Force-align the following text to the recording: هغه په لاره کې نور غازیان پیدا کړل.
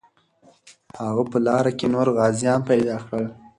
هغه 1.01 1.23
په 1.31 1.37
لاره 1.45 1.71
کې 1.77 1.85
نور 1.93 2.07
غازیان 2.17 2.59
پیدا 2.69 2.95
کړل. 3.05 3.25